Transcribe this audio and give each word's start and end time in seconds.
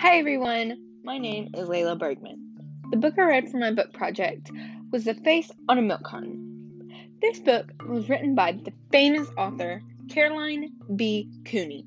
Hi 0.00 0.16
everyone, 0.16 0.78
my 1.04 1.18
name 1.18 1.50
is 1.52 1.68
Layla 1.68 1.98
Bergman. 1.98 2.38
The 2.90 2.96
book 2.96 3.18
I 3.18 3.22
read 3.24 3.50
for 3.50 3.58
my 3.58 3.70
book 3.70 3.92
project 3.92 4.50
was 4.90 5.04
The 5.04 5.12
Face 5.12 5.50
on 5.68 5.76
a 5.76 5.82
Milk 5.82 6.04
Carton. 6.04 6.88
This 7.20 7.38
book 7.38 7.66
was 7.86 8.08
written 8.08 8.34
by 8.34 8.52
the 8.52 8.72
famous 8.90 9.28
author 9.36 9.82
Caroline 10.08 10.72
B. 10.96 11.28
Cooney. 11.44 11.84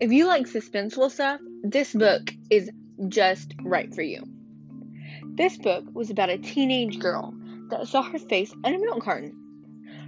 If 0.00 0.10
you 0.10 0.28
like 0.28 0.46
suspenseful 0.46 1.10
stuff, 1.10 1.40
this 1.62 1.92
book 1.92 2.32
is 2.48 2.70
just 3.08 3.52
right 3.60 3.94
for 3.94 4.00
you. 4.00 4.22
This 5.34 5.58
book 5.58 5.84
was 5.92 6.08
about 6.08 6.30
a 6.30 6.38
teenage 6.38 7.00
girl 7.00 7.34
that 7.68 7.86
saw 7.86 8.00
her 8.00 8.18
face 8.18 8.54
on 8.64 8.74
a 8.74 8.78
milk 8.78 9.04
carton. 9.04 9.36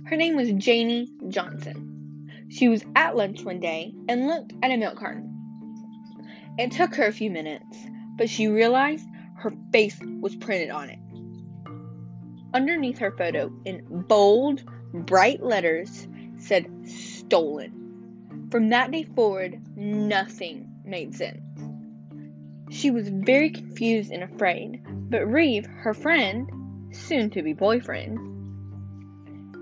Her 0.06 0.16
name 0.16 0.36
was 0.36 0.50
Janie 0.52 1.10
Johnson. 1.28 2.26
She 2.48 2.68
was 2.68 2.86
at 2.96 3.16
lunch 3.16 3.44
one 3.44 3.60
day 3.60 3.92
and 4.08 4.28
looked 4.28 4.54
at 4.62 4.70
a 4.70 4.78
milk 4.78 4.96
carton. 4.96 5.33
It 6.56 6.70
took 6.70 6.94
her 6.94 7.06
a 7.06 7.12
few 7.12 7.30
minutes, 7.30 7.76
but 8.16 8.30
she 8.30 8.46
realized 8.46 9.06
her 9.38 9.52
face 9.72 9.98
was 10.20 10.36
printed 10.36 10.70
on 10.70 10.88
it. 10.88 10.98
Underneath 12.54 12.98
her 12.98 13.10
photo, 13.10 13.52
in 13.64 13.84
bold, 14.06 14.62
bright 14.92 15.42
letters, 15.42 16.06
said 16.38 16.70
stolen. 16.88 18.48
From 18.50 18.68
that 18.68 18.92
day 18.92 19.02
forward, 19.02 19.60
nothing 19.76 20.68
made 20.84 21.16
sense. 21.16 21.40
She 22.70 22.92
was 22.92 23.08
very 23.08 23.50
confused 23.50 24.12
and 24.12 24.22
afraid, 24.22 24.80
but 25.10 25.26
Reeve, 25.26 25.66
her 25.66 25.94
friend, 25.94 26.48
soon 26.94 27.30
to 27.30 27.42
be 27.42 27.52
boyfriend, 27.52 28.18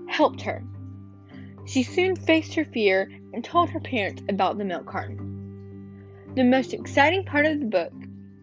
helped 0.09 0.41
her. 0.41 0.63
She 1.65 1.81
soon 1.81 2.15
faced 2.15 2.53
her 2.53 2.65
fear 2.65 3.09
and 3.33 3.43
told 3.43 3.71
her 3.71 3.79
parents 3.79 4.21
about 4.29 4.59
the 4.59 4.65
milk 4.65 4.85
carton. 4.85 5.32
The 6.35 6.43
most 6.43 6.73
exciting 6.73 7.25
part 7.25 7.45
of 7.45 7.59
the 7.59 7.67
book, 7.67 7.93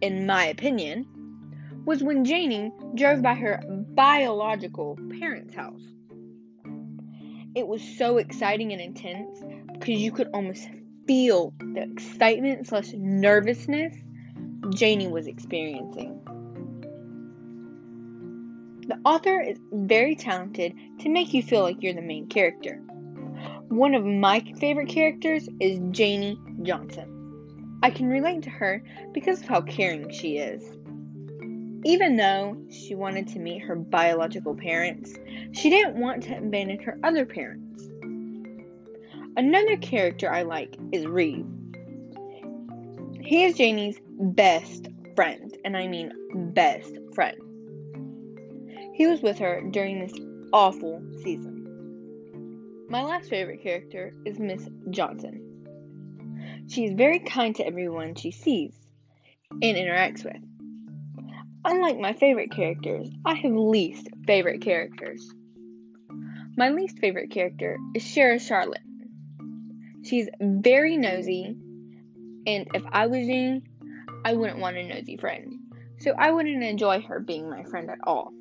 in 0.01 0.25
my 0.25 0.45
opinion, 0.47 1.07
was 1.85 2.05
when 2.05 2.25
Janie 2.25 2.71
drove 2.95 3.21
by 3.21 3.35
her 3.35 3.61
biological 3.67 4.97
parents' 5.19 5.55
house. 5.55 5.83
It 7.57 7.67
was 7.67 7.83
so 7.83 8.19
exciting 8.19 8.73
and 8.73 8.81
intense 8.81 9.43
because 9.73 10.01
you 10.01 10.13
could 10.13 10.29
almost 10.33 10.69
feel 11.09 11.53
the 11.59 11.83
excitement 11.83 12.69
slash 12.69 12.93
nervousness 12.95 13.97
Janie 14.73 15.09
was 15.09 15.27
experiencing. 15.27 16.21
The 18.87 19.01
author 19.05 19.41
is 19.41 19.59
very 19.73 20.15
talented 20.15 20.75
to 21.01 21.09
make 21.09 21.35
you 21.35 21.43
feel 21.43 21.63
like 21.63 21.83
you're 21.83 21.95
the 21.95 22.03
main 22.03 22.29
character. 22.29 22.77
One 23.67 23.95
of 23.97 24.05
my 24.05 24.45
favorite 24.61 24.91
characters 24.91 25.49
is 25.59 25.81
Janie 25.91 26.39
Johnson. 26.63 27.20
I 27.83 27.91
can 27.91 28.09
relate 28.09 28.43
to 28.43 28.51
her 28.51 28.83
because 29.13 29.41
of 29.41 29.49
how 29.49 29.63
caring 29.63 30.11
she 30.11 30.37
is. 30.37 30.63
Even 31.85 32.17
though 32.17 32.57
she 32.71 32.95
wanted 32.95 33.27
to 33.29 33.39
meet 33.39 33.63
her 33.63 33.75
biological 33.75 34.55
parents, 34.55 35.15
she 35.53 35.71
didn't 35.71 35.99
want 35.99 36.23
to 36.25 36.37
abandon 36.37 36.79
her 36.81 36.99
other 37.03 37.25
parents. 37.25 37.89
Another 39.37 39.79
character 39.79 40.31
I 40.31 40.43
like 40.43 40.77
is 40.93 41.07
Reeve. 41.07 41.47
He 43.23 43.45
is 43.45 43.57
Janie's 43.57 43.99
best 44.19 44.89
friend, 45.17 45.57
and 45.65 45.77
I 45.77 45.87
mean 45.87 46.13
best 46.53 46.99
friend. 47.15 47.37
He 48.93 49.07
was 49.07 49.23
with 49.23 49.39
her 49.39 49.63
during 49.71 50.01
this 50.01 50.13
awful 50.53 51.03
season. 51.23 52.87
My 52.91 53.03
last 53.03 53.31
favorite 53.31 53.63
character 53.63 54.13
is 54.27 54.39
Miss 54.39 54.69
Johnson. 54.91 55.50
She 56.71 56.85
is 56.85 56.93
very 56.95 57.19
kind 57.19 57.57
to 57.57 57.67
everyone 57.67 58.15
she 58.15 58.31
sees 58.31 58.73
and 59.51 59.77
interacts 59.77 60.25
with. 60.25 60.41
Unlike 61.65 61.99
my 61.99 62.13
favorite 62.13 62.53
characters, 62.53 63.11
I 63.25 63.35
have 63.35 63.53
least 63.53 64.07
favorite 64.25 64.61
characters. 64.61 65.29
My 66.57 66.69
least 66.69 67.01
favorite 67.01 67.33
character 67.33 67.77
is 67.93 68.05
Sarah-Charlotte. 68.05 68.83
She's 70.05 70.29
very 70.41 70.97
nosy, 70.97 71.57
and 72.47 72.69
if 72.73 72.85
I 72.93 73.09
was 73.09 73.27
Jean, 73.27 73.63
I 74.25 74.35
wouldn't 74.35 74.61
want 74.61 74.77
a 74.77 74.87
nosy 74.87 75.17
friend, 75.17 75.53
so 75.99 76.13
I 76.17 76.31
wouldn't 76.31 76.63
enjoy 76.63 77.01
her 77.01 77.19
being 77.19 77.51
my 77.51 77.65
friend 77.65 77.91
at 77.91 77.99
all. 78.05 78.33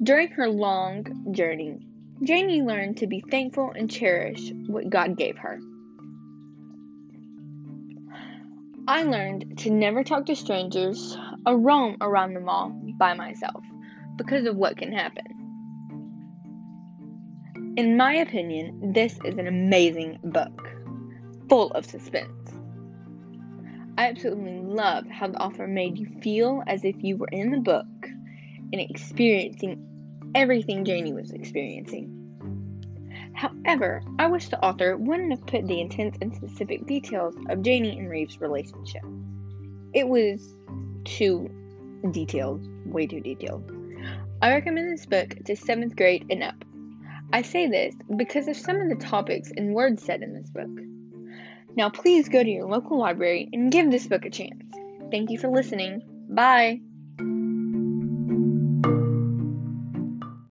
During 0.00 0.28
her 0.28 0.48
long 0.48 1.32
journey, 1.32 1.80
Janie 2.22 2.62
learned 2.62 2.98
to 2.98 3.08
be 3.08 3.20
thankful 3.20 3.72
and 3.72 3.90
cherish 3.90 4.52
what 4.68 4.88
God 4.88 5.16
gave 5.16 5.36
her. 5.38 5.58
I 8.88 9.02
learned 9.02 9.58
to 9.58 9.70
never 9.70 10.02
talk 10.02 10.24
to 10.26 10.34
strangers 10.34 11.14
or 11.44 11.58
roam 11.58 11.98
around 12.00 12.32
the 12.32 12.40
mall 12.40 12.70
by 12.98 13.12
myself 13.12 13.62
because 14.16 14.46
of 14.46 14.56
what 14.56 14.78
can 14.78 14.92
happen. 14.92 15.26
In 17.76 17.98
my 17.98 18.14
opinion, 18.14 18.94
this 18.94 19.18
is 19.26 19.36
an 19.36 19.46
amazing 19.46 20.18
book, 20.24 20.70
full 21.50 21.70
of 21.72 21.84
suspense. 21.84 22.50
I 23.98 24.08
absolutely 24.08 24.60
love 24.62 25.06
how 25.06 25.26
the 25.26 25.42
author 25.42 25.66
made 25.66 25.98
you 25.98 26.06
feel 26.22 26.62
as 26.66 26.82
if 26.82 26.96
you 27.00 27.18
were 27.18 27.28
in 27.30 27.50
the 27.50 27.60
book 27.60 27.86
and 28.02 28.80
experiencing 28.80 29.84
everything 30.34 30.86
Janie 30.86 31.12
was 31.12 31.30
experiencing. 31.32 32.17
However, 33.38 34.02
I 34.18 34.26
wish 34.26 34.48
the 34.48 34.60
author 34.64 34.96
wouldn't 34.96 35.30
have 35.30 35.46
put 35.46 35.68
the 35.68 35.80
intense 35.80 36.18
and 36.20 36.34
specific 36.34 36.84
details 36.86 37.36
of 37.48 37.62
Janie 37.62 37.96
and 37.96 38.10
Reeve's 38.10 38.40
relationship. 38.40 39.04
It 39.94 40.08
was 40.08 40.56
too 41.04 41.48
detailed, 42.10 42.66
way 42.84 43.06
too 43.06 43.20
detailed. 43.20 43.70
I 44.42 44.52
recommend 44.52 44.90
this 44.90 45.06
book 45.06 45.36
to 45.44 45.52
7th 45.52 45.96
grade 45.96 46.26
and 46.30 46.42
up. 46.42 46.64
I 47.32 47.42
say 47.42 47.68
this 47.68 47.94
because 48.16 48.48
of 48.48 48.56
some 48.56 48.80
of 48.80 48.88
the 48.88 49.06
topics 49.06 49.52
and 49.56 49.72
words 49.72 50.02
said 50.02 50.22
in 50.22 50.34
this 50.34 50.50
book. 50.50 50.70
Now, 51.76 51.90
please 51.90 52.28
go 52.28 52.42
to 52.42 52.50
your 52.50 52.66
local 52.66 52.98
library 52.98 53.48
and 53.52 53.70
give 53.70 53.88
this 53.92 54.08
book 54.08 54.24
a 54.24 54.30
chance. 54.30 54.64
Thank 55.12 55.30
you 55.30 55.38
for 55.38 55.48
listening. 55.48 56.02
Bye. 56.28 56.80